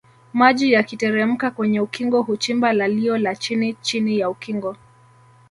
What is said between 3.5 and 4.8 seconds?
Chini ya ukingo